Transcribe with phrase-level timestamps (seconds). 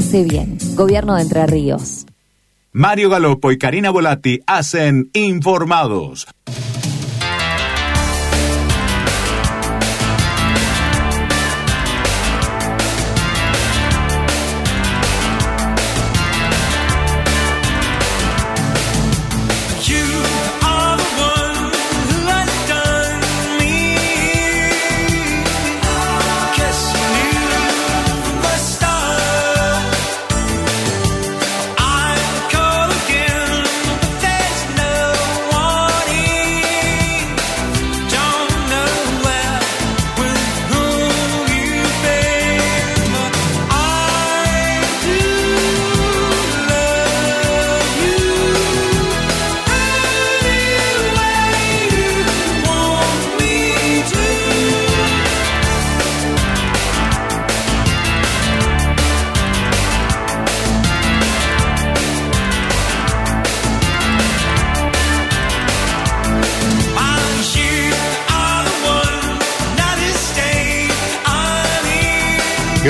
[0.00, 0.56] hace bien.
[0.76, 2.06] Gobierno de Entre Ríos.
[2.72, 6.26] Mario Galopo y Karina Volati hacen Informados.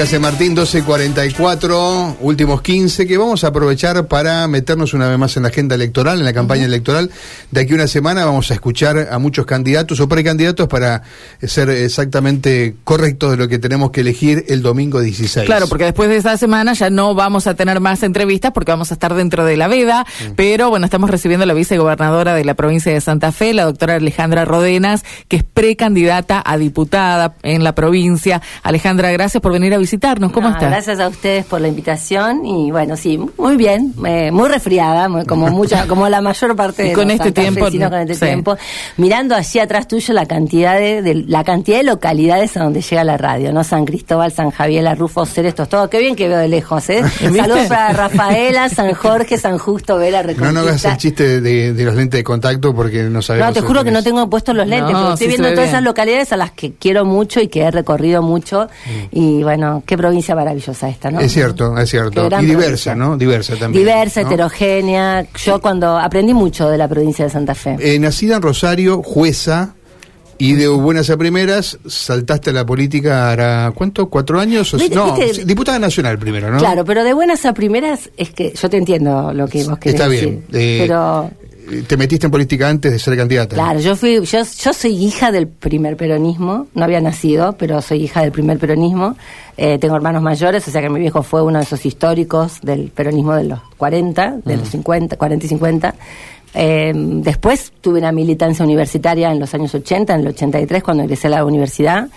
[0.01, 5.42] Gracias Martín, 12.44, últimos 15, que vamos a aprovechar para meternos una vez más en
[5.42, 7.11] la agenda electoral, en la campaña electoral.
[7.51, 11.03] De aquí a una semana vamos a escuchar a muchos candidatos o precandidatos para
[11.42, 15.45] ser exactamente correctos de lo que tenemos que elegir el domingo 16.
[15.45, 18.91] Claro, porque después de esa semana ya no vamos a tener más entrevistas porque vamos
[18.92, 22.55] a estar dentro de la veda, pero bueno, estamos recibiendo a la vicegobernadora de la
[22.55, 27.75] provincia de Santa Fe, la doctora Alejandra Rodenas, que es precandidata a diputada en la
[27.75, 28.41] provincia.
[28.62, 30.30] Alejandra, gracias por venir a visitarnos.
[30.30, 30.70] ¿Cómo estás?
[30.70, 35.48] Gracias a ustedes por la invitación y bueno, sí, muy bien, eh, muy resfriada, como
[35.50, 38.56] mucha, como la mayor parte de y con este tiempo, con este tiempo,
[38.98, 43.16] mirando allí atrás tuyo la cantidad de, la cantidad de localidades a donde llega la
[43.16, 43.64] radio, ¿no?
[43.64, 45.91] San Cristóbal, San Javier, La Rufo, Ceres, todo.
[45.91, 47.02] Qué bien que veo de lejos, ¿eh?
[47.18, 50.52] Saludos para Rafaela, San Jorge, San Justo, Vera, Reconquista.
[50.52, 53.48] No, no hagas el chiste de, los lentes de contacto porque no sabemos.
[53.48, 56.33] No, te juro que no tengo puestos los lentes, porque estoy viendo todas esas localidades
[56.33, 59.00] a las que quiero mucho y que he recorrido mucho mm.
[59.11, 61.20] y bueno, qué provincia maravillosa esta, ¿no?
[61.20, 62.29] Es cierto, es cierto.
[62.41, 63.17] Y diversa, ¿no?
[63.17, 63.85] Diversa también.
[63.85, 65.27] Diversa, heterogénea.
[65.45, 67.77] Yo cuando aprendí mucho de la provincia de Santa Fe.
[67.80, 69.74] Eh, nacida en Rosario, jueza,
[70.41, 74.08] y de buenas a primeras saltaste a la política ahora, ¿cuánto?
[74.08, 74.74] ¿Cuatro años?
[74.91, 75.14] no,
[75.45, 76.58] diputada nacional primero, ¿no?
[76.58, 80.01] Claro, pero de buenas a primeras es que yo te entiendo lo que vos querés
[80.01, 80.45] Está bien.
[80.52, 81.30] Eh, pero
[81.86, 83.55] te metiste en política antes de ser candidata.
[83.55, 88.05] Claro, yo fui, yo, yo soy hija del primer peronismo, no había nacido, pero soy
[88.05, 89.17] hija del primer peronismo.
[89.57, 92.91] Eh, tengo hermanos mayores, o sea que mi viejo fue uno de esos históricos del
[92.91, 95.95] peronismo de los 40, de los 50, 40 y 50.
[96.53, 101.29] Eh, después tuve una militancia universitaria en los años 80, en el 83, cuando ingresé
[101.29, 102.09] a la universidad,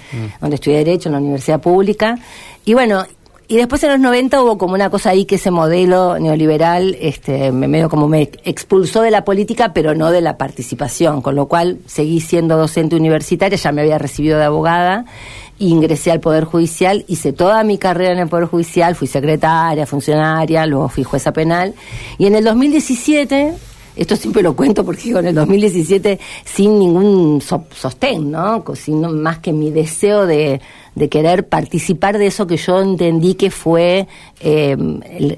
[0.41, 2.17] donde estudié Derecho en la universidad pública.
[2.65, 3.05] Y bueno,
[3.47, 7.51] y después en los 90 hubo como una cosa ahí que ese modelo neoliberal este,
[7.51, 11.47] me medio como me expulsó de la política, pero no de la participación, con lo
[11.47, 15.05] cual seguí siendo docente universitaria, ya me había recibido de abogada,
[15.59, 20.65] ingresé al Poder Judicial, hice toda mi carrera en el Poder Judicial, fui secretaria, funcionaria,
[20.65, 21.73] luego fui jueza penal,
[22.17, 23.53] y en el 2017
[23.95, 28.63] esto siempre lo cuento porque en el 2017 sin ningún sostén, ¿no?
[28.73, 30.59] Sin más que mi deseo de,
[30.95, 34.07] de, querer participar de eso que yo entendí que fue
[34.39, 34.77] eh,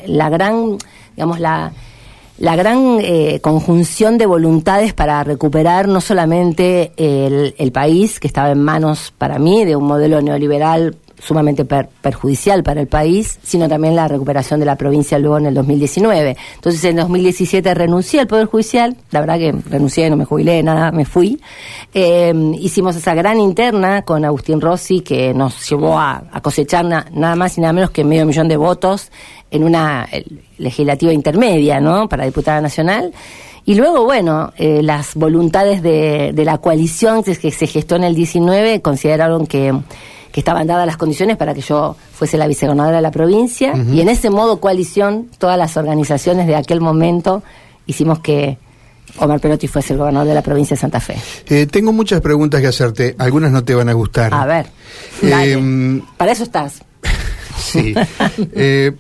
[0.08, 0.78] la gran,
[1.16, 1.72] digamos, la,
[2.38, 8.52] la gran eh, conjunción de voluntades para recuperar no solamente el, el, país, que estaba
[8.52, 13.96] en manos para mí de un modelo neoliberal sumamente perjudicial para el país, sino también
[13.96, 16.38] la recuperación de la provincia luego en el 2019.
[16.56, 20.92] Entonces en 2017 renuncié al Poder Judicial, la verdad que renuncié, no me jubilé, nada,
[20.92, 21.42] me fui.
[21.94, 27.58] Em, hicimos esa gran interna con Agustín Rossi que nos llevó a, cosechar nada más
[27.58, 29.12] y nada menos que medio millón de votos
[29.50, 30.08] en una
[30.58, 32.08] legislativa intermedia, ¿no?
[32.08, 33.14] Para diputada nacional.
[33.66, 38.14] Y luego, bueno, eh, las voluntades de, de la coalición que se gestó en el
[38.14, 39.74] 19 consideraron que
[40.36, 44.02] que estaban dadas las condiciones para que yo fuese la vicegobernadora de la provincia y
[44.02, 47.42] en ese modo coalición todas las organizaciones de aquel momento
[47.86, 48.58] hicimos que
[49.20, 51.16] Omar Perotti fuese el gobernador de la provincia de Santa Fe.
[51.48, 54.34] Eh, tengo muchas preguntas que hacerte, algunas no te van a gustar.
[54.34, 54.66] A ver,
[55.22, 56.82] eh, para eso estás.
[57.58, 57.96] sí.
[58.36, 58.92] eh,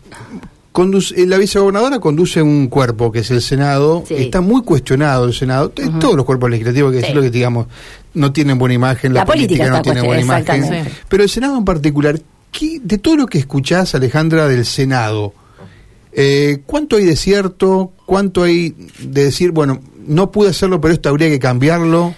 [0.75, 5.33] Conduce, eh, la vicegobernadora conduce un cuerpo que es el Senado, está muy cuestionado el
[5.33, 7.68] Senado, todos los cuerpos legislativos que es lo que digamos
[8.13, 12.19] no tienen buena imagen, la, política, no tiene buena imagen, pero el Senado en particular,
[12.60, 15.33] de todo lo que escuchás Alejandra del Senado,
[16.12, 17.94] eh, ¿cuánto hay de cierto?
[18.06, 22.13] ¿Cuánto hay de decir, bueno, no pude hacerlo, pero esto habría que cambiarlo?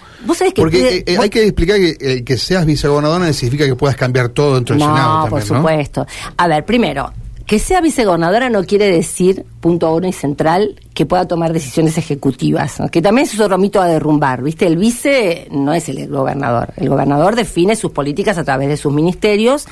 [0.56, 4.56] Porque eh, hay que explicar que que seas vicegobernadora no significa que puedas cambiar todo
[4.56, 5.22] dentro del Senado.
[5.22, 6.06] También, por supuesto.
[6.36, 7.12] A ver, primero,
[7.48, 12.76] que sea vicegobernadora no quiere decir, punto uno y central, que pueda tomar decisiones ejecutivas,
[12.92, 14.66] que también es otro mito a derrumbar, ¿viste?
[14.66, 18.92] El vice no es el gobernador, el gobernador define sus políticas a través de sus
[18.92, 19.66] ministerios,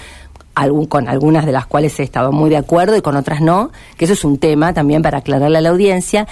[0.55, 3.71] algún, con algunas de las cuales he estado muy de acuerdo y con otras no,
[3.99, 6.27] que eso es un tema también para aclararle a la audiencia.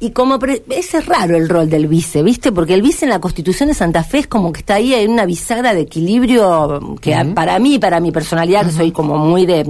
[0.00, 0.38] Y como
[0.70, 2.52] ese es raro el rol del vice, ¿viste?
[2.52, 5.10] Porque el vice en la Constitución de Santa Fe es como que está ahí en
[5.10, 9.68] una bisagra de equilibrio que para mí, para mi personalidad, que soy como muy de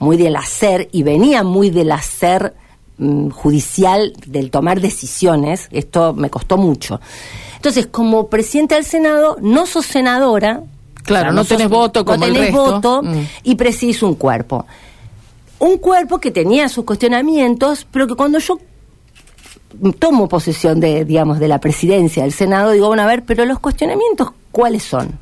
[0.00, 2.54] muy del hacer y venía muy del hacer
[2.98, 7.00] mm, judicial, del tomar decisiones, esto me costó mucho.
[7.54, 10.62] Entonces, como presidente del Senado, no sos senadora,
[11.02, 13.26] Claro, no, tenés voto como no tenés voto mm.
[13.44, 14.66] y presidís un cuerpo.
[15.58, 18.58] Un cuerpo que tenía sus cuestionamientos, pero que cuando yo
[19.98, 23.58] tomo posesión de, digamos, de la presidencia del Senado, digo, bueno, a ver, pero los
[23.58, 25.18] cuestionamientos, ¿cuáles son?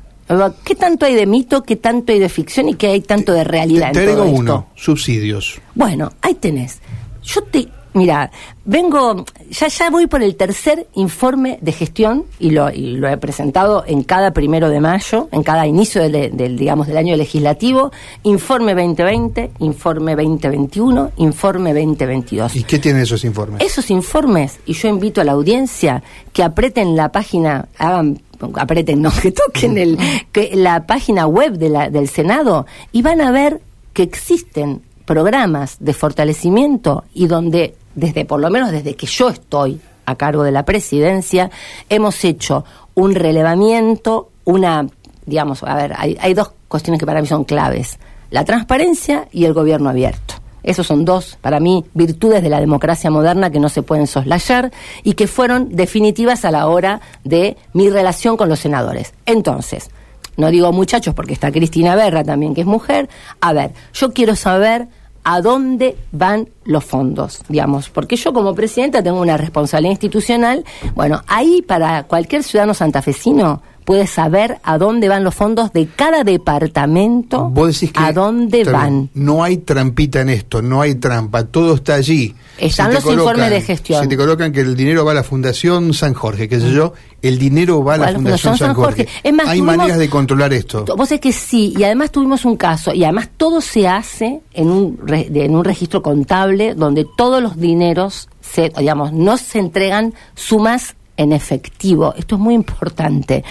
[0.63, 3.43] ¿Qué tanto hay de mito, qué tanto hay de ficción y qué hay tanto de
[3.43, 5.59] realidad te, en todo uno, subsidios.
[5.73, 6.79] Bueno, ahí tenés.
[7.23, 8.31] Yo te, mira,
[8.65, 13.83] vengo, ya ya voy por el tercer informe de gestión y lo, lo he presentado
[13.85, 17.91] en cada primero de mayo, en cada inicio del, del, digamos, del año legislativo,
[18.23, 22.55] informe 2020, informe 2021, informe 2022.
[22.55, 23.61] ¿Y qué tienen esos informes?
[23.61, 26.03] Esos informes, y yo invito a la audiencia
[26.33, 28.21] que aprieten la página, hagan
[28.55, 29.97] apreten, no, que toquen el,
[30.31, 33.61] que la página web de la, del Senado y van a ver
[33.93, 39.79] que existen programas de fortalecimiento y donde desde por lo menos desde que yo estoy
[40.05, 41.51] a cargo de la presidencia
[41.89, 42.65] hemos hecho
[42.95, 44.87] un relevamiento, una
[45.29, 47.99] digamos, a ver, hay, dos cuestiones que para mí son claves,
[48.31, 50.35] la transparencia y el gobierno abierto.
[50.61, 54.71] Esos son dos, para mí, virtudes de la democracia moderna que no se pueden soslayar
[55.03, 59.13] y que fueron definitivas a la hora de mi relación con los senadores.
[59.25, 59.89] Entonces,
[60.35, 63.07] no digo muchachos porque está Cristina Berra también, que es mujer.
[63.39, 64.87] A ver, yo quiero saber
[65.23, 70.63] a dónde van los fondos, digamos, porque yo como presidenta tengo una responsabilidad institucional.
[70.95, 76.23] Bueno, ahí para cualquier ciudadano santafesino puede saber a dónde van los fondos de cada
[76.23, 77.51] departamento,
[77.95, 79.09] a dónde van.
[79.15, 82.35] No hay trampita en esto, no hay trampa, todo está allí.
[82.59, 84.03] Están los informes de gestión.
[84.03, 86.93] Si te colocan que el dinero va a la Fundación San Jorge, qué sé yo,
[87.23, 89.07] el dinero va a la, Fundación, San Jorge.
[89.47, 90.85] hay maneras de controlar esto.
[90.95, 94.69] Vos es que sí, y además tuvimos un caso, y además todo se hace en
[94.69, 100.95] un, en un registro contable donde todos los dineros, se, digamos, no se entregan sumas
[101.19, 102.13] en efectivo.
[102.17, 103.43] Esto es muy importante.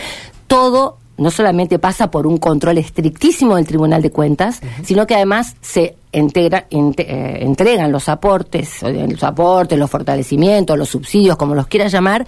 [0.46, 5.54] Todo no solamente pasa por un control estrictísimo del Tribunal de Cuentas, sino que además
[5.60, 11.92] se integra, eh, entregan los aportes, los aportes, los fortalecimientos, los subsidios, como los quieras
[11.92, 12.26] llamar,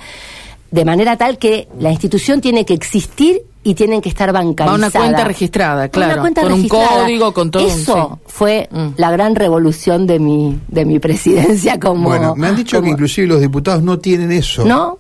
[0.71, 4.79] de manera tal que la institución tiene que existir y tienen que estar bancarizadas.
[4.79, 6.23] una cuenta registrada, claro.
[6.35, 7.67] con un código, con todo.
[7.67, 8.89] Eso fue mm.
[8.97, 12.09] la gran revolución de mi, de mi presidencia como...
[12.09, 14.65] Bueno, me han dicho que inclusive los diputados no tienen eso.
[14.65, 14.99] No,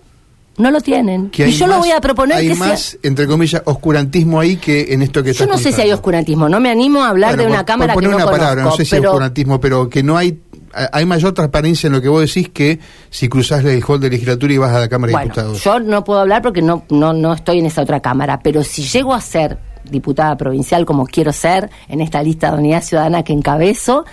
[0.56, 1.30] no lo tienen.
[1.34, 5.22] y yo lo voy a proponer hay más, entre comillas, oscurantismo ahí que en esto
[5.22, 7.94] que Yo no sé si hay oscurantismo, no me animo a hablar de una cámara
[7.94, 10.38] que no una palabra, no sé si hay oscurantismo, pero que no hay
[10.72, 12.78] hay mayor transparencia en lo que vos decís que
[13.10, 15.64] si cruzás el hall de legislatura y vas a la Cámara de Diputados.
[15.64, 18.84] Yo no puedo hablar porque no, no, no estoy en esa otra Cámara, pero si
[18.84, 19.58] llego a ser
[19.90, 24.04] diputada provincial como quiero ser en esta lista de unidad ciudadana que encabezo,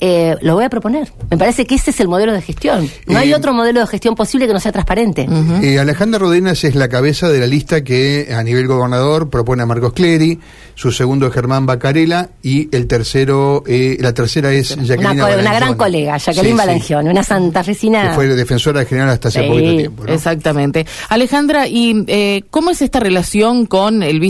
[0.00, 1.12] eh, lo voy a proponer.
[1.30, 2.90] Me parece que ese es el modelo de gestión.
[3.06, 5.26] No hay eh, otro modelo de gestión posible que no sea transparente.
[5.62, 9.66] Eh, Alejandra Rodenas es la cabeza de la lista que a nivel gobernador propone a
[9.66, 10.38] Marcos Clery,
[10.74, 15.74] su segundo es Germán Bacarela y el tercero, la tercera es Jacqueline Una, una gran
[15.74, 18.08] colega, Jacqueline sí, una santafesina.
[18.08, 20.04] Que fue defensora general hasta hace poquito tiempo.
[20.06, 20.86] Exactamente.
[21.08, 24.20] Alejandra, ¿y cómo es esta relación con el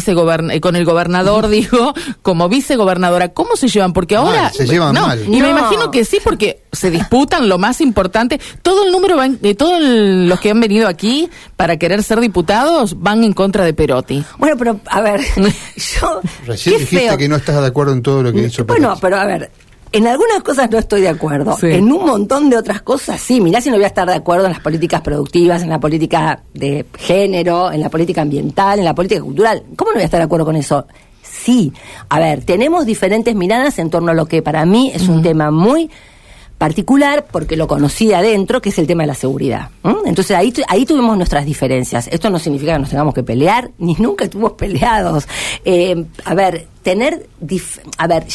[0.60, 3.28] con el gobernador, digo, como vicegobernadora?
[3.28, 3.92] ¿Cómo se llevan?
[3.92, 4.50] Porque ahora...
[4.50, 5.24] se llevan mal
[5.64, 8.40] imagino que sí, porque se disputan lo más importante.
[8.62, 13.25] Todo el número de todos los que han venido aquí para querer ser diputados van
[13.25, 14.25] en contra de Perotti.
[14.38, 15.21] Bueno, pero a ver,
[15.76, 16.21] yo.
[16.47, 18.83] Recién dijiste que no estás de acuerdo en todo lo que hizo Perotti.
[18.83, 19.50] Bueno, pero a ver.
[19.92, 21.56] En algunas cosas no estoy de acuerdo.
[21.62, 23.40] En un montón de otras cosas sí.
[23.40, 26.42] Mirá si no voy a estar de acuerdo en las políticas productivas, en la política
[26.52, 29.62] de género, en la política ambiental, en la política cultural.
[29.76, 30.85] ¿Cómo no voy a estar de acuerdo con eso?
[31.34, 31.72] Sí.
[32.08, 35.50] A ver, tenemos diferentes miradas en torno a lo que para mí es un tema
[35.50, 35.90] muy
[36.58, 39.70] particular porque lo conocí de adentro, que es el tema de la seguridad.
[40.06, 42.08] Entonces ahí, ahí tuvimos nuestras diferencias.
[42.08, 45.26] Esto no significa que nos tengamos que pelear, ni nunca estuvimos peleados.
[45.64, 47.28] Eh, a ver, tener,
[47.98, 48.26] a ver,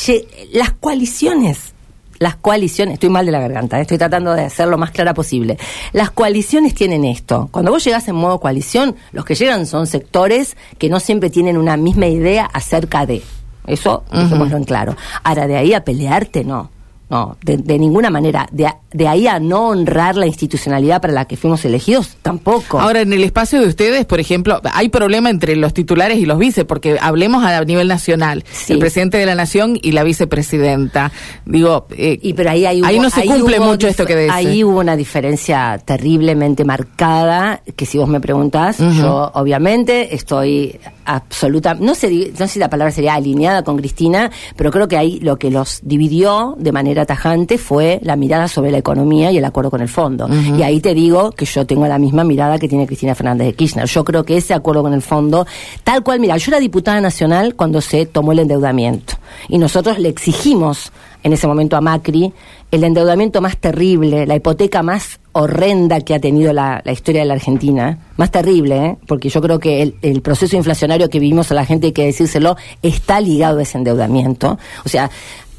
[0.51, 1.73] las coaliciones
[2.19, 5.13] las coaliciones, estoy mal de la garganta, eh, estoy tratando de hacer lo más clara
[5.13, 5.57] posible.
[5.93, 7.47] Las coaliciones tienen esto.
[7.51, 11.57] Cuando vos llegás en modo coalición, los que llegan son sectores que no siempre tienen
[11.57, 13.23] una misma idea acerca de.
[13.65, 14.95] Eso, dejémoslo en claro.
[15.23, 16.71] Ahora, de ahí a pelearte, no.
[17.09, 18.49] no, de, ninguna manera.
[18.51, 22.79] De, de, ahí a no honrar la institucionalidad para la que fuimos elegidos, tampoco.
[22.79, 26.37] Ahora, en el espacio de ustedes, por ejemplo, hay problema entre los titulares y los
[26.37, 31.11] vice, porque hablemos a nivel nacional, el presidente de la nación y la vicepresidenta.
[31.45, 34.31] Digo, eh, y pero ahí, ahí no se cumple mucho esto que dice.
[34.31, 41.73] Ahí hubo una diferencia terriblemente marcada, que si vos me preguntás, yo obviamente estoy absoluta,
[41.73, 45.19] no sé, no sé si la palabra sería alineada con Cristina, pero creo que ahí
[45.21, 49.45] lo que los dividió de manera tajante fue la mirada sobre la economía y el
[49.45, 50.27] acuerdo con el fondo.
[50.57, 53.53] Y ahí te digo que yo tengo la misma mirada que tiene Cristina Fernández de
[53.53, 53.85] Kirchner.
[53.85, 55.45] Yo creo que ese acuerdo con el fondo,
[55.83, 59.13] tal cual, mira, yo era diputada nacional cuando se tomó el endeudamiento
[59.47, 60.91] y nosotros le exigimos
[61.23, 62.33] en ese momento a Macri
[62.71, 67.33] el endeudamiento más terrible, la hipoteca más horrenda que ha tenido la, historia de la
[67.33, 68.97] Argentina, más terrible, ¿eh?
[69.07, 72.57] porque yo creo que el, proceso inflacionario que vivimos a la gente, hay que decírselo,
[72.81, 74.59] está ligado a ese endeudamiento.
[74.85, 75.09] O sea,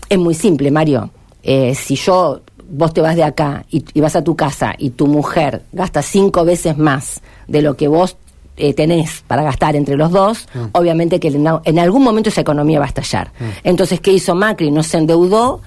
[0.09, 1.11] es muy simple, Mario.
[1.43, 5.07] Eh, si yo, vos te vas de acá y, vas a tu casa y tu
[5.07, 8.17] mujer gasta cinco veces más de lo que vos
[8.57, 10.59] eh, tenés para gastar entre los dos, mm.
[10.73, 13.33] obviamente que en, algún momento esa economía va a estallar.
[13.39, 13.45] Mm.
[13.65, 14.71] Entonces, ¿qué hizo Macri?
[14.71, 15.61] No se endeudó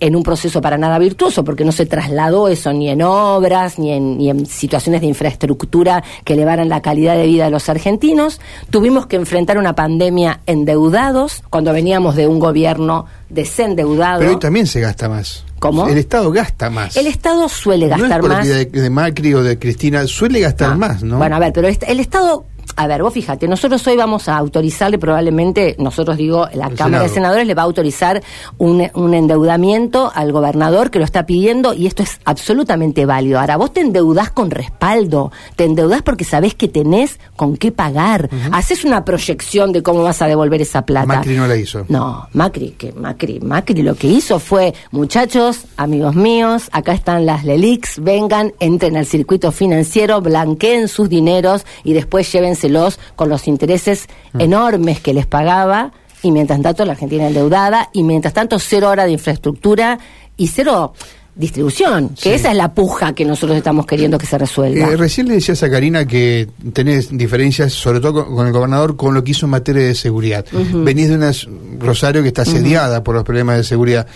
[0.00, 3.92] en un proceso para nada virtuoso, porque no se trasladó eso ni en obras, ni
[3.92, 8.40] en, ni en situaciones de infraestructura que elevaran la calidad de vida de los argentinos.
[8.70, 14.20] Tuvimos que enfrentar una pandemia endeudados, cuando veníamos de un gobierno desendeudado.
[14.20, 15.44] Pero hoy también se gasta más.
[15.60, 15.86] ¿Cómo?
[15.88, 16.96] El Estado gasta más.
[16.96, 18.48] El Estado suele gastar no es más.
[18.48, 21.18] De, de, Macri o de Cristina, suele gastar más, ¿no?
[21.18, 22.46] Bueno, a ver, pero el Estado
[22.80, 27.10] a ver, vos fíjate, nosotros hoy vamos a autorizarle probablemente, nosotros digo, la Cámara de
[27.10, 28.22] Senadores le va a autorizar
[28.56, 28.80] un,
[29.12, 33.38] endeudamiento al gobernador que lo está pidiendo y esto es absolutamente válido.
[33.38, 38.30] Ahora, vos te endeudás con respaldo, te endeudás porque sabés que tenés con qué pagar,
[38.50, 41.06] haces una proyección de cómo vas a devolver esa plata.
[41.06, 41.84] Macri no la hizo.
[41.88, 47.44] No, Macri, que Macri, Macri lo que hizo fue, muchachos, amigos míos, acá están las
[47.44, 52.69] LELIX, vengan, entren al circuito financiero, blanqueen sus dineros y después llévense
[53.16, 54.40] con los intereses mm.
[54.40, 59.04] enormes que les pagaba y mientras tanto la Argentina endeudada y mientras tanto cero hora
[59.04, 59.98] de infraestructura
[60.36, 60.94] y cero
[61.34, 64.88] distribución, que esa es la puja que nosotros estamos queriendo que se resuelva.
[64.88, 69.14] Eh, recién le decías a Karina que tenés diferencias, sobre todo con, el gobernador, con
[69.14, 70.44] lo que hizo en materia de seguridad.
[70.52, 71.32] Venís de una
[71.78, 74.06] Rosario que está asediada por los problemas de seguridad.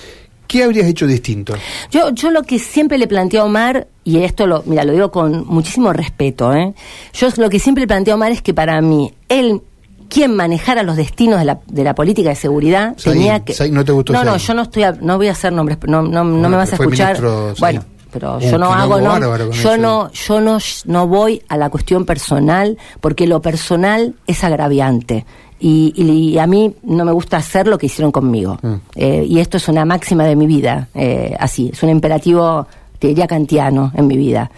[0.47, 1.55] ¿Qué habrías hecho distinto?
[1.91, 5.11] Yo, yo lo que siempre le planteo a Omar, y esto lo, mira, lo digo
[5.11, 6.75] con muchísimo respeto, ¿eh?
[7.13, 9.63] yo lo que siempre le planteo a Omar es que para mí, él
[10.09, 13.93] quien manejara los destinos de la, de la política de seguridad tenía que no te
[13.93, 16.57] gustó no no yo no estoy no voy a hacer nombres no no, no me
[16.57, 17.21] vas a escuchar.
[17.59, 22.05] bueno pero yo no hago no yo no yo no no voy a la cuestión
[22.05, 25.27] personal porque lo personal es agraviante
[25.61, 28.59] y, a mí no me gusta hacer lo que hicieron conmigo.
[28.63, 28.75] Mm.
[28.97, 32.67] Eh, y esto es una máxima de mi vida, eh, así, es un imperativo,
[32.99, 34.51] te diría kantiano en mi vida.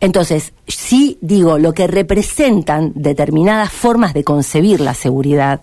[0.00, 5.60] Entonces, sí digo lo que representan determinadas formas de concebir la seguridad,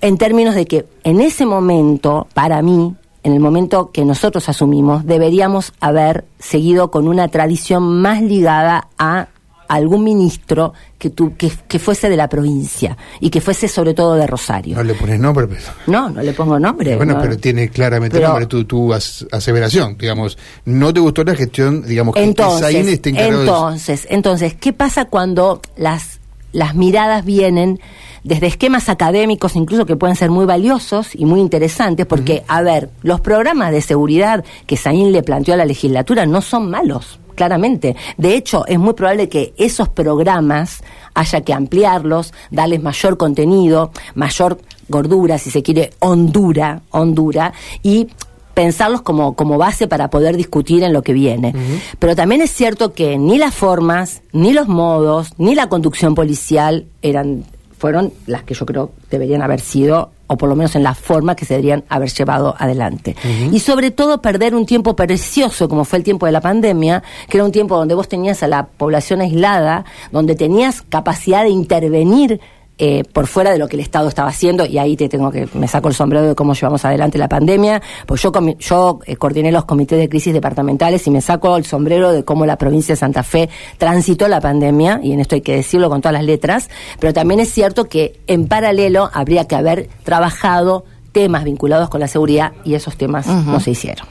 [0.00, 5.06] en términos de que en ese momento, para mí, en el momento que nosotros asumimos,
[5.06, 9.28] deberíamos haber seguido con una tradición más ligada a
[9.74, 14.26] algún ministro que, tu, que, fuese de la provincia y que fuese sobre todo de
[14.26, 14.76] Rosario.
[14.76, 15.62] No le pones nombre, pero...
[15.86, 16.96] No, no le pongo nombre.
[16.96, 20.36] Bueno, pero tiene claramente nombre tu, tu aseveración, digamos.
[20.66, 26.20] No te gustó la gestión, digamos, que entonces, Entonces, entonces, ¿qué pasa cuando las,
[26.52, 27.80] las miradas vienen
[28.24, 32.90] desde esquemas académicos incluso que pueden ser muy valiosos y muy interesantes, porque, a ver,
[33.02, 37.96] los programas de seguridad que Saín le planteó a la legislatura no son malos claramente.
[38.16, 40.82] De hecho, es muy probable que esos programas
[41.14, 44.58] haya que ampliarlos, darles mayor contenido, mayor
[44.88, 48.08] gordura, si se quiere, hondura, hondura, y
[48.54, 51.54] pensarlos como, como base para poder discutir en lo que viene.
[51.98, 56.86] Pero también es cierto que ni las formas, ni los modos, ni la conducción policial
[57.00, 57.44] eran
[57.82, 61.34] fueron las que yo creo deberían haber sido, o por lo menos en la forma
[61.34, 63.16] que se deberían haber llevado adelante.
[63.50, 67.38] Y sobre todo perder un tiempo precioso, como fue el tiempo de la pandemia, que
[67.38, 72.40] era un tiempo donde vos tenías a la población aislada, donde tenías capacidad de intervenir
[72.84, 75.48] eh, por fuera de lo que el Estado estaba haciendo, y ahí te tengo que,
[75.54, 79.52] me saco el sombrero de cómo llevamos adelante la pandemia, pues yo, yo eh, coordiné
[79.52, 82.96] los comités de crisis departamentales y me saco el sombrero de cómo la provincia de
[82.96, 83.48] Santa Fe
[83.78, 87.38] transitó la pandemia, y en esto hay que decirlo con todas las letras, pero también
[87.38, 92.74] es cierto que en paralelo habría que haber trabajado temas vinculados con la seguridad y
[92.74, 94.06] esos temas no se hicieron.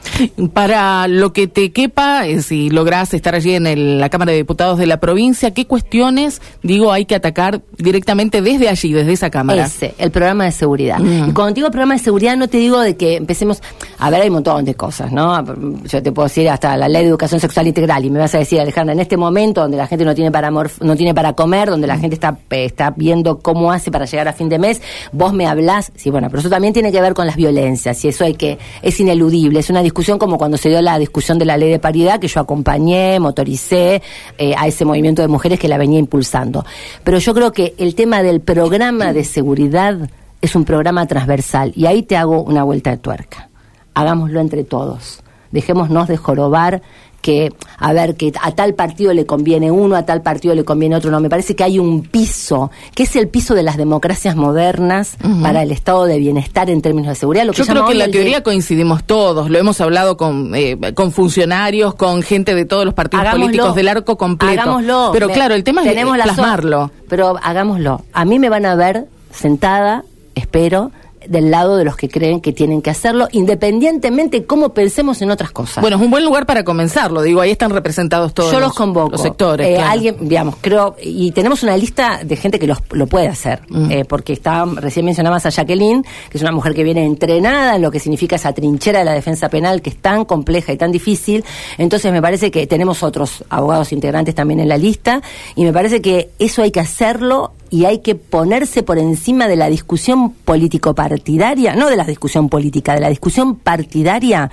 [0.52, 4.78] Para lo que te quepa, eh, si lográs estar allí en la Cámara de Diputados
[4.78, 9.66] de la provincia, ¿qué cuestiones, digo, hay que atacar directamente desde allí, desde esa Cámara?
[9.66, 10.98] Ese, el programa de seguridad.
[11.00, 13.60] Y cuando digo programa de seguridad, no te digo de que empecemos,
[13.98, 15.44] a ver, hay un montón de cosas, ¿no?
[15.84, 18.38] Yo te puedo decir hasta la ley de educación sexual integral y me vas a
[18.38, 21.68] decir, Alejandra, en este momento donde la gente no tiene para, no tiene para comer,
[21.68, 24.80] donde la gente está, está viendo cómo hace para llegar a fin de mes,
[25.10, 28.08] vos me hablás, sí, bueno, pero eso también tiene que ver con las violencias y
[28.08, 31.44] eso hay que, es ineludible, es una discusión como cuando se dio la discusión de
[31.44, 34.02] la ley de paridad que yo acompañé, motoricé
[34.38, 36.64] eh, a ese movimiento de mujeres que la venía impulsando.
[37.02, 40.08] Pero yo creo que el tema del programa de seguridad
[40.40, 43.48] es un programa transversal y ahí te hago una vuelta de tuerca.
[43.94, 45.22] Hagámoslo entre todos.
[45.50, 46.82] Dejémonos de jorobar
[47.22, 50.96] que, a ver, que a tal partido le conviene uno, a tal partido le conviene
[50.96, 51.10] otro.
[51.10, 55.16] No, me parece que hay un piso, que es el piso de las democracias modernas
[55.40, 57.46] para el estado de bienestar en términos de seguridad.
[57.52, 61.94] Yo creo que en la teoría coincidimos todos, lo hemos hablado con, eh, con funcionarios,
[61.94, 64.60] con gente de todos los partidos políticos del arco completo.
[64.60, 65.10] Hagámoslo.
[65.12, 66.90] Pero claro, el tema es plasmarlo.
[67.08, 68.02] pero hagámoslo.
[68.12, 70.90] A mí me van a ver sentada, espero,
[71.28, 75.30] del lado de los que creen que tienen que hacerlo, independientemente de cómo pensemos en
[75.30, 75.80] otras cosas.
[75.80, 79.18] Bueno, es un buen lugar para comenzarlo, digo, ahí están representados todos Yo los, convoco.
[79.18, 79.66] sectores.
[79.66, 83.90] Eh, alguien, digamos, creo, y tenemos una lista de gente que lo puede hacer, mm.
[83.90, 87.82] eh, porque está, recién mencionabas a Jacqueline, que es una mujer que viene entrenada en
[87.82, 90.92] lo que significa esa trinchera de la defensa penal que es tan compleja y tan
[90.92, 91.44] difícil,
[91.78, 95.22] entonces me parece que tenemos otros abogados integrantes también en la lista,
[95.56, 99.56] y me parece que eso hay que hacerlo y hay que ponerse por encima de
[99.56, 104.50] la discusión político-partidaria, no de la discusión política, de la discusión partidaria,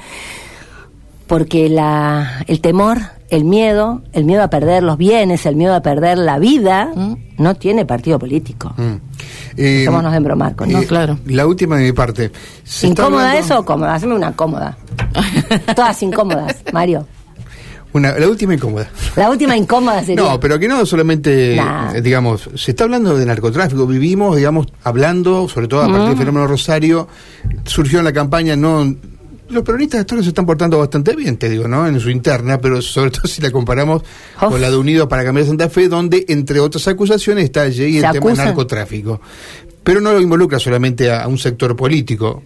[1.27, 2.99] porque la, el temor,
[3.29, 7.15] el miedo, el miedo a perder los bienes, el miedo a perder la vida, mm.
[7.39, 8.73] no tiene partido político.
[8.77, 8.93] Mm.
[9.57, 11.19] Eh, en bromar con eh, claro.
[11.25, 12.31] La última de mi parte.
[12.83, 13.95] ¿Incómoda eso o cómoda?
[13.95, 14.77] Hazme una cómoda.
[15.75, 17.05] Todas incómodas, Mario.
[17.91, 18.89] Una, la última incómoda.
[19.15, 20.23] La última incómoda sería.
[20.23, 25.47] No, pero que no solamente, eh, digamos, se está hablando de narcotráfico, vivimos, digamos, hablando,
[25.47, 27.07] sobre todo a partir del fenómeno Rosario,
[27.65, 28.95] surgió en la campaña, no.
[29.49, 31.87] Los peronistas todos se están portando bastante bien, te digo, ¿no?
[31.87, 34.03] En su interna, pero sobre todo si la comparamos
[34.39, 38.11] con la de Unidos para Cambiar Santa Fe, donde, entre otras acusaciones, está allí el
[38.11, 39.19] tema del narcotráfico.
[39.83, 42.43] Pero no lo involucra solamente a un sector político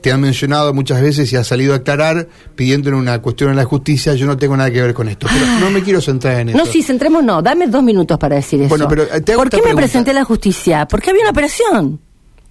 [0.00, 3.64] te han mencionado muchas veces y ha salido a aclarar pidiendo una cuestión en la
[3.64, 4.14] justicia.
[4.14, 5.26] Yo no tengo nada que ver con esto.
[5.30, 6.58] Pero no me quiero centrar en eso.
[6.58, 7.42] No, sí, centremos, no.
[7.42, 8.68] Dame dos minutos para decir eso.
[8.68, 10.86] Bueno, pero eh, te ¿Por qué me presenté a la justicia?
[10.88, 12.00] Porque había una operación.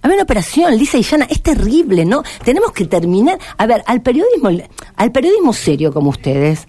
[0.02, 2.22] Había una operación, Lisa y Yana, es terrible, ¿no?
[2.42, 3.38] Tenemos que terminar.
[3.58, 4.50] A ver, al periodismo,
[4.96, 6.66] al periodismo serio como ustedes,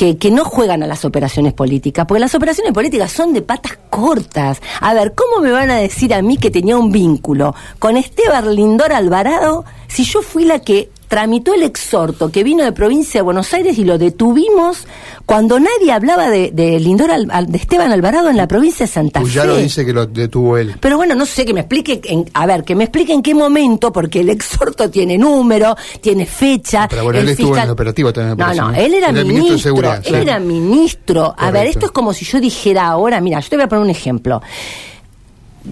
[0.00, 3.78] que, que, no juegan a las operaciones políticas, porque las operaciones políticas son de patas
[3.90, 4.62] cortas.
[4.80, 8.54] A ver, ¿cómo me van a decir a mí que tenía un vínculo con Esteban
[8.54, 13.22] Lindor Alvarado si yo fui la que tramitó el exhorto que vino de provincia de
[13.22, 14.86] Buenos Aires y lo detuvimos
[15.26, 19.28] cuando nadie hablaba de, de Lindor de Esteban Alvarado en la provincia de Santa Fe.
[19.28, 20.76] ya lo dice que lo detuvo él.
[20.78, 23.34] Pero bueno, no sé, que me explique, en, a ver, que me explique en qué
[23.34, 26.86] momento, porque el exhorto tiene número, tiene fecha.
[26.88, 28.38] Pero bueno, él estuvo en el operativo también.
[28.38, 29.74] No, no, él era, ministro.
[30.04, 31.34] él era ministro.
[31.36, 33.82] A ver, esto es como si yo dijera ahora, mira, yo te voy a poner
[33.82, 34.40] un ejemplo.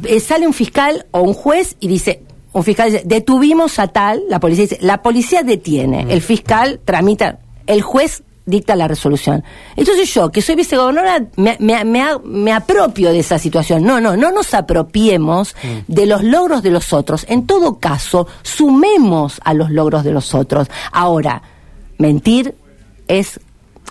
[0.03, 2.23] Eh, sale un fiscal o un juez y dice,
[2.53, 7.39] un fiscal dice, detuvimos a tal, la policía dice, la policía detiene, el fiscal tramita,
[7.67, 9.45] el juez dicta la resolución.
[9.77, 11.85] Entonces yo, que soy vicegobernadora, me, me,
[12.25, 13.85] me, apropio de esa situación.
[13.85, 15.93] No, no, no nos apropiemos mm.
[15.93, 17.27] de los logros de los otros.
[17.29, 20.69] En todo caso, sumemos a los logros de los otros.
[20.93, 21.43] Ahora,
[21.99, 22.55] mentir
[23.07, 23.39] es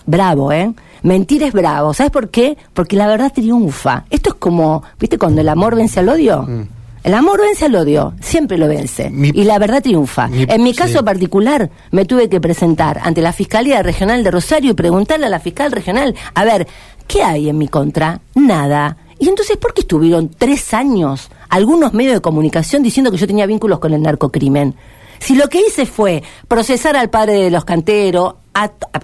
[0.06, 0.74] bravo, ¿eh?
[1.02, 1.94] Mentir es bravo.
[1.94, 2.58] ¿Sabes por qué?
[2.74, 4.06] Porque la verdad triunfa.
[4.10, 5.18] Esto es como, ¿viste?
[5.18, 6.42] Cuando el amor vence al odio.
[6.42, 6.77] Mm.
[7.08, 9.10] El amor vence al odio, siempre lo vence.
[9.10, 10.28] y la verdad triunfa.
[10.30, 14.74] en mi caso particular, me tuve que presentar ante la Fiscalía Regional de Rosario y
[14.74, 16.68] preguntarle a la fiscal regional, a ver,
[17.06, 18.20] ¿qué hay en mi contra?
[18.34, 18.98] Nada.
[19.18, 23.46] Y entonces, ¿por qué estuvieron tres años algunos medios de comunicación diciendo que yo tenía
[23.46, 24.74] vínculos con el narcocrimen?
[25.18, 28.34] Si lo que hice fue procesar al padre de los canteros,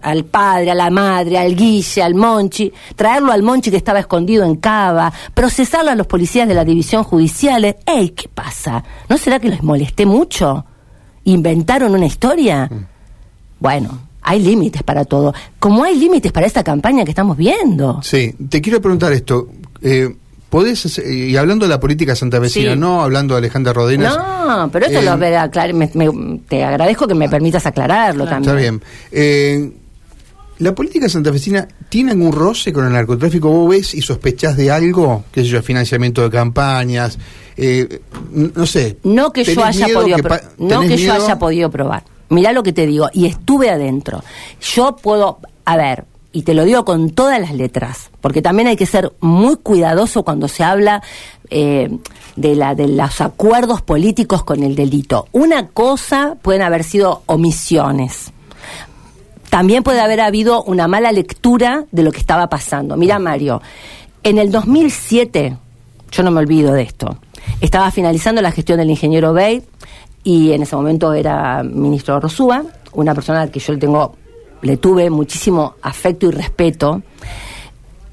[0.03, 4.45] al padre, a la madre, al Guille, al Monchi, traerlo al Monchi que estaba escondido
[4.45, 7.65] en Cava, procesarlo a los policías de la división judicial.
[7.87, 8.83] ¡Ey, qué pasa!
[9.09, 10.65] ¿No será que les molesté mucho?
[11.25, 12.69] ¿Inventaron una historia?
[12.71, 12.87] Mm.
[13.61, 15.35] Bueno, hay límites para todo.
[15.59, 18.03] Como hay límites para esta campaña que estamos viendo.
[18.03, 19.49] Sí, te quiero preguntar esto.
[19.83, 20.17] Eh,
[20.55, 24.17] podés, y hablando de la política santafesina, no hablando de Alejandra Rodenas.
[24.17, 25.89] No, pero esto lo eh, me,
[26.47, 28.43] te agradezco que me permitas aclararlo también.
[28.43, 28.83] Está bien.
[29.11, 29.73] Eh,
[30.61, 33.49] ¿La política santafesina tiene algún roce con el narcotráfico?
[33.49, 35.25] ¿Vos ves y sospechás de algo?
[35.33, 37.19] ¿Qué sé yo, financiamiento de campañas?
[37.57, 38.99] Eh, no sé.
[39.03, 40.19] No que yo haya podido,
[40.59, 42.05] no que yo haya podido probar.
[42.29, 44.23] Mirá lo que te digo, y estuve adentro.
[44.61, 48.77] Yo puedo, a ver, y te lo digo con todas las letras, porque también hay
[48.77, 51.01] que ser muy cuidadoso cuando se habla
[51.49, 51.97] eh,
[52.35, 55.29] de, la, de los acuerdos políticos con el delito.
[55.31, 58.33] Una cosa pueden haber sido omisiones
[59.55, 62.97] también puede haber habido una mala lectura de lo que estaba pasando.
[62.97, 63.63] Mira, Mario,
[64.25, 65.57] en el 2007,
[66.11, 67.19] yo no me olvido de esto,
[67.61, 69.63] estaba finalizando la gestión del ingeniero Bey
[70.25, 74.17] y en ese momento era ministro Rosúa, una persona que yo le tengo,
[74.65, 77.03] le tuve muchísimo afecto y respeto.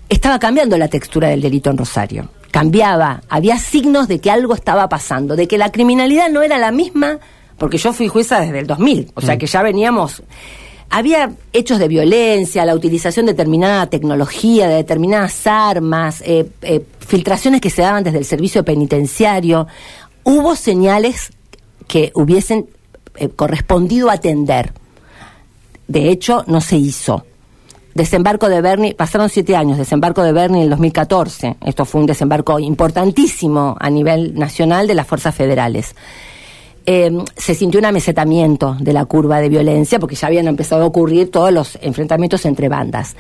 [0.08, 2.30] Estaba cambiando la textura del delito en Rosario.
[2.52, 6.72] Cambiaba, había signos de que algo estaba pasando, de que la criminalidad no era la
[6.72, 7.18] misma,
[7.58, 9.38] porque yo fui jueza desde el 2000, o sea mm.
[9.40, 10.22] que ya veníamos
[10.92, 17.62] había hechos de violencia, la utilización de determinada tecnología, de determinadas armas, eh, eh, filtraciones
[17.62, 19.68] que se daban desde el servicio penitenciario.
[20.26, 21.32] Hubo señales
[21.88, 22.68] que hubiesen
[23.16, 24.74] eh, correspondido atender.
[25.92, 27.26] De hecho, no se hizo.
[27.94, 31.58] Desembarco de Bernie, pasaron siete años, desembarco de Bernie en el 2014.
[31.66, 35.94] Esto fue un desembarco importantísimo a nivel nacional de las fuerzas federales.
[36.86, 40.86] Em, se sintió un amesetamiento de la curva de violencia porque ya habían empezado a
[40.86, 43.18] ocurrir todos los enfrentamientos entre bandas.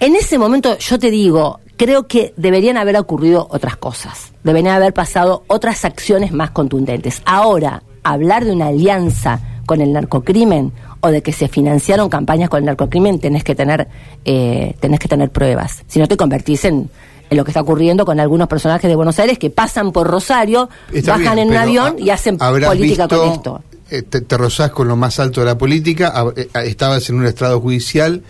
[0.00, 4.94] En ese momento, yo te digo, creo que deberían haber ocurrido otras cosas, deberían haber
[4.94, 7.20] pasado otras acciones más contundentes.
[7.26, 12.58] Ahora, hablar de una alianza con el narcocrimen o de que se financiaron campañas con
[12.58, 13.88] el narcocrimen, tenés que tener,
[14.24, 15.82] eh, tenés que tener pruebas.
[15.86, 16.90] Si no te convertís en
[17.30, 20.68] en lo que está ocurriendo con algunos personajes de Buenos Aires que pasan por Rosario,
[21.06, 23.62] bajan en un avión y hacen política con esto.
[23.90, 27.26] Eh, te, te, rozás con lo más alto de la política, eh, estabas en un
[27.26, 28.22] estrado judicial,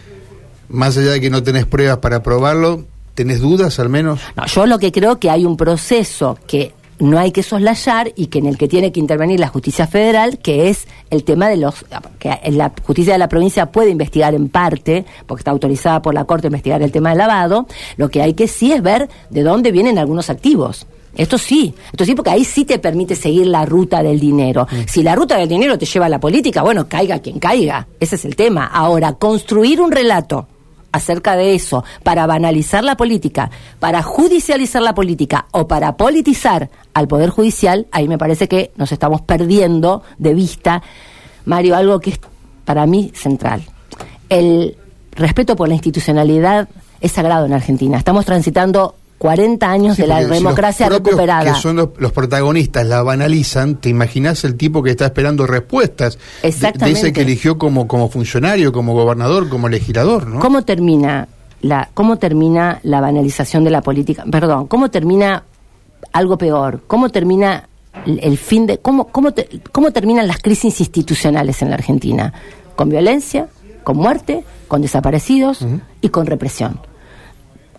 [0.69, 4.21] más allá de que no tenés pruebas para probarlo, ¿tenés dudas al menos?
[4.37, 8.27] No, yo lo que creo que hay un proceso que no hay que soslayar y
[8.27, 11.57] que en el que tiene que intervenir la justicia federal, que es el tema de
[11.57, 11.85] los
[12.19, 16.25] que la justicia de la provincia puede investigar en parte, porque está autorizada por la
[16.25, 19.43] Corte a investigar el tema del lavado, lo que hay que sí es ver de
[19.43, 20.87] dónde vienen algunos activos.
[21.17, 24.69] Esto sí, esto sí, porque ahí sí te permite seguir la ruta del dinero.
[24.71, 24.77] Mm.
[24.87, 27.89] Si la ruta del dinero te lleva a la política, bueno, caiga quien caiga.
[27.99, 28.67] Ese es el tema.
[28.67, 30.47] Ahora, construir un relato
[30.99, 37.09] acerca de eso, para banalizar la política, para judicializar la política o para politizar al
[37.09, 40.83] Poder Judicial, ahí me parece que nos estamos perdiendo de vista,
[41.45, 42.21] Mario, algo que es
[42.65, 43.63] para mí central.
[44.29, 44.77] El
[45.13, 46.69] respeto por la institucionalidad
[47.01, 47.97] es sagrado en Argentina.
[47.97, 51.53] Estamos transitando 40 años de la democracia recuperada.
[51.53, 56.91] Que son los, protagonistas, la banalizan, te imaginas el tipo que está esperando respuestas de,
[56.91, 60.41] ese que eligió como, como funcionario, como gobernador, como legislador, ¿no?
[60.41, 61.29] ¿Cómo termina
[61.61, 64.25] la, cómo termina la banalización de la política?
[64.31, 65.43] Perdón, ¿cómo termina
[66.13, 66.83] algo peor?
[66.87, 67.69] ¿Cómo termina
[68.07, 69.35] el, fin de, cómo, cómo,
[69.73, 72.33] cómo terminan las crisis institucionales en la Argentina?
[72.77, 73.49] Con violencia,
[73.83, 75.67] con muerte, con desaparecidos
[76.01, 76.81] y con represión.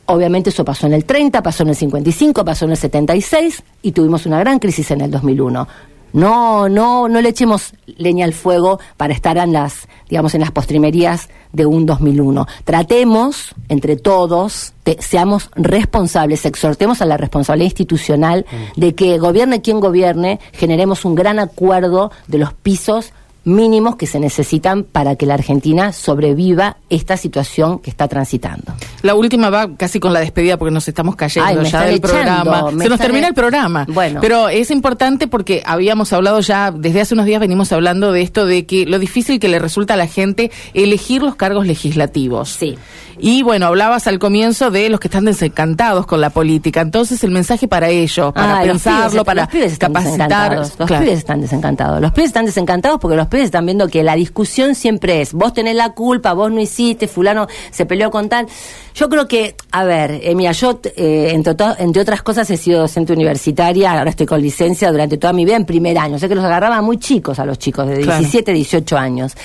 [0.10, 3.92] Obviamente eso pasó en el 30, pasó en el 55, pasó en el 76 y
[3.92, 5.68] tuvimos una gran crisis en el 2001.
[6.14, 10.50] No, no, no le echemos leña al fuego para estar en las, digamos, en las
[10.50, 12.48] postrimerías de un 2001.
[12.64, 20.40] Tratemos, entre todos, seamos responsables, exhortemos a la responsabilidad institucional de que gobierne quien gobierne,
[20.54, 23.14] generemos un gran acuerdo de los pisos
[23.50, 28.74] mínimos que se necesitan para que la Argentina sobreviva esta situación que está transitando.
[29.02, 32.72] La última va casi con la despedida porque nos estamos cayendo ya del programa.
[32.78, 33.86] Se nos termina el programa.
[33.90, 34.22] Bueno.
[34.22, 38.46] Pero es importante porque habíamos hablado ya, desde hace unos días venimos hablando de esto
[38.46, 42.50] de que lo difícil que le resulta a la gente elegir los cargos legislativos.
[42.50, 42.78] Sí.
[43.22, 46.82] Y bueno, hablabas al comienzo de los que están desencantados con la política.
[46.82, 50.56] Entonces, el mensaje para ellos, para pensarlo, para capacitar.
[50.56, 52.02] Los pibes están desencantados.
[52.02, 55.54] Los pibes están desencantados porque los pibes están viendo que la discusión siempre es: vos
[55.54, 58.48] tenés la culpa, vos no hiciste, Fulano se peleó con tal.
[58.96, 62.82] Yo creo que, a ver, eh, mira, yo, eh, entre, entre otras cosas, he sido
[62.82, 66.16] docente universitaria, ahora estoy con licencia durante toda mi vida en primer año.
[66.16, 69.36] O sea que los agarraba muy chicos a los chicos, de 17, 18 años.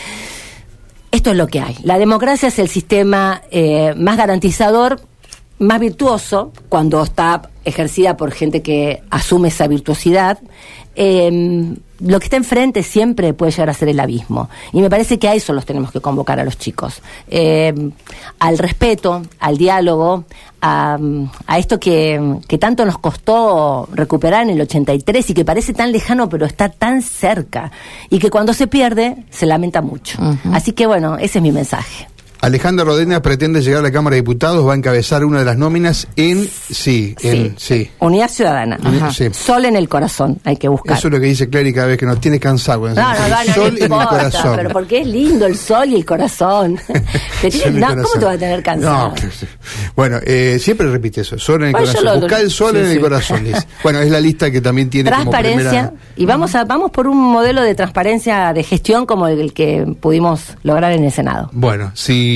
[1.10, 1.76] Esto es lo que hay.
[1.84, 5.00] La democracia es el sistema eh, más garantizador,
[5.58, 10.38] más virtuoso, cuando está ejercida por gente que asume esa virtuosidad.
[10.96, 14.50] Eh, lo que está enfrente siempre puede llegar a ser el abismo.
[14.72, 17.00] Y me parece que a eso los tenemos que convocar a los chicos.
[17.28, 17.72] Eh,
[18.38, 20.24] al respeto, al diálogo,
[20.60, 20.98] a,
[21.56, 26.46] esto que, tanto nos costó recuperar en el 83 y que parece tan lejano pero
[26.46, 27.70] está tan cerca.
[28.10, 30.18] Y que cuando se pierde se lamenta mucho.
[30.52, 32.08] Así que bueno, ese es mi mensaje.
[32.44, 35.56] Alejandra Rodena pretende llegar a la Cámara de Diputados, va a encabezar una de las
[35.56, 37.90] nóminas en sí, en sí.
[38.00, 38.78] Unidad Ciudadana.
[38.84, 39.10] Ajá.
[39.12, 39.28] Sí.
[39.32, 40.98] Sol en el corazón, hay que buscar.
[40.98, 42.86] Eso es lo que dice Clary cada vez que nos tiene cansado.
[42.86, 44.56] No, no, no, no, sol no en importa, el corazón.
[44.56, 46.78] Pero porque es lindo el sol y el corazón.
[47.40, 48.04] Te tiene- Sol en el corazón.
[48.04, 49.08] ¿Cómo te va a tener cansado?
[49.08, 49.14] No,
[49.96, 52.20] bueno, eh, siempre repite eso, sol en el Bueno, corazón.
[52.20, 53.44] Busca el sol sí, en el corazón.
[53.82, 55.92] Bueno, es la lista que también tiene como transparencia primera...
[56.16, 60.40] y vamos a vamos por un modelo de transparencia de gestión como el, que pudimos
[60.62, 61.50] lograr en el Senado.
[61.52, 62.33] Bueno, si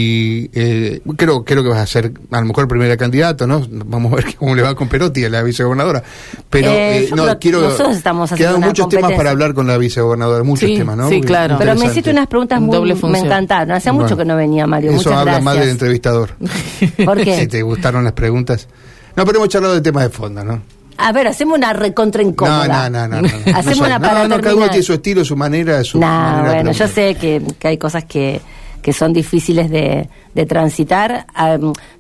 [0.52, 3.62] eh, creo creo que vas a ser a lo mejor primera candidata, ¿no?
[3.70, 6.02] Vamos a ver cómo le va con Perotti a la vicegobernadora.
[6.50, 9.54] Pero Eh, eh, no creo quiero nosotros estamos haciendo quedan una muchos temas para hablar
[9.54, 11.08] con la vicegobernadora, muchos Sí, temas, ¿no?
[11.08, 11.56] sí, claro.
[11.58, 13.72] Pero me hiciste unas preguntas muy Doble me encantaron.
[13.72, 14.90] Hace Bueno, mucho que no venía Mario.
[14.90, 15.44] Eso Muchas habla gracias.
[15.44, 16.30] más del entrevistador.
[17.04, 17.38] ¿Por qué?
[17.40, 18.68] si te gustaron las preguntas.
[19.16, 20.62] No, pero hemos charlado de temas de fondo, ¿no?
[21.00, 22.90] A ver, hacemos una recontra No, incómoda.
[22.90, 23.22] no, no, no.
[23.22, 23.28] no.
[23.56, 26.06] Hacemos No, una no, para no, cada uno tiene su estilo, su manera, su No,
[26.08, 28.40] manera bueno, yo sé que, que hay cosas que,
[28.82, 31.26] que son difíciles de, de transitar.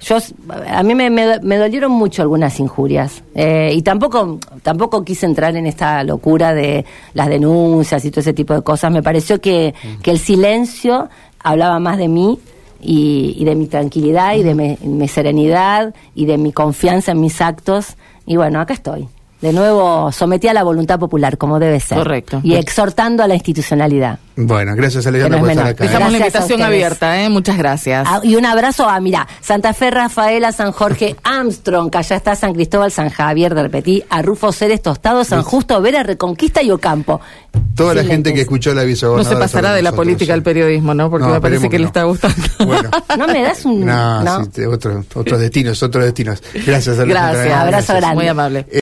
[0.00, 0.16] Yo,
[0.68, 5.54] a mí me, me, me dolieron mucho algunas injurias Eh, y tampoco, tampoco quise entrar
[5.56, 8.90] en esta locura de las denuncias y todo ese tipo de cosas.
[8.90, 12.38] Me pareció que, que el silencio hablaba más de mí
[12.80, 17.20] y, y de mi tranquilidad y de mi, mi serenidad y de mi confianza en
[17.20, 17.96] mis actos.
[18.26, 19.08] Y bueno, acá estoy.
[19.40, 21.98] De nuevo, sometí a la voluntad popular, como debe ser.
[21.98, 22.40] Correcto.
[22.42, 24.18] Y exhortando a la institucionalidad.
[24.40, 25.84] Bueno, gracias Alejandra no por es estar acá.
[25.84, 27.28] Dejamos la invitación abierta, ¿eh?
[27.28, 28.06] Muchas gracias.
[28.08, 32.36] Ah, y un abrazo a, mira, Santa Fe, Rafaela, San Jorge, Armstrong, que allá está
[32.36, 36.70] San Cristóbal, San Javier, de Repetí, a Rufo Ceres, Tostado, San Justo, Vera, Reconquista y
[36.70, 37.20] Ocampo.
[37.74, 39.36] Toda la gente que escuchó la no vicegobernadora.
[39.36, 40.32] se pasará de la nosotros, política sí.
[40.32, 41.10] al periodismo, ¿no?
[41.10, 41.88] Porque No, me parece que, que le no.
[41.88, 42.36] está gustando.
[42.66, 42.90] Bueno.
[43.18, 43.84] No me das un...
[43.84, 44.44] No, ¿no?
[44.44, 46.40] sí, te- otro- otros destinos, otros destinos.
[46.66, 47.32] Gracias, Alejandra.
[47.32, 47.58] Gracias.
[47.58, 48.14] Abrazo grande.
[48.14, 48.66] Muy amable.